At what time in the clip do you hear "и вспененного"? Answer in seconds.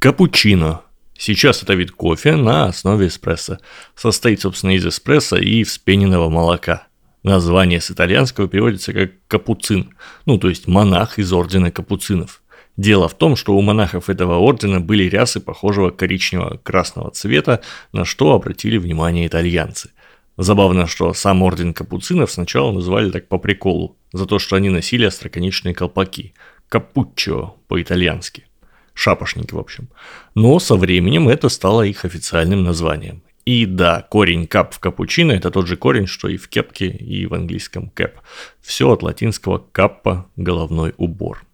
5.36-6.30